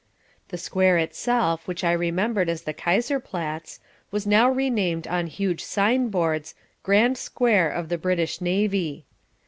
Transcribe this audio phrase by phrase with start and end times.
[0.49, 3.77] The square itself, which I remembered as the Kaiserplatz,
[4.09, 9.05] was now renamed on huge signboards GRAND SQUARE OF THE BRITISH NAVY.